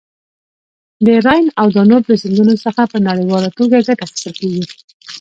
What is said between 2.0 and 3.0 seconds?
له سیندونو څخه په